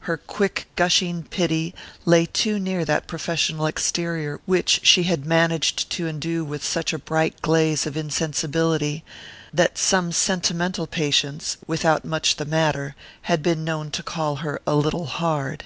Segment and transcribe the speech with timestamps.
[0.00, 1.74] Her quick gushing pity
[2.04, 6.98] lay too near that professional exterior which she had managed to endue with such a
[6.98, 9.04] bright glaze of insensibility
[9.54, 14.74] that some sentimental patients without much the matter had been known to call her "a
[14.74, 15.64] little hard."